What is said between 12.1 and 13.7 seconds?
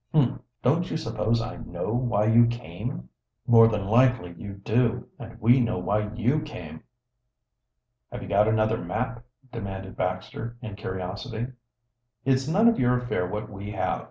"It's none of your affair what we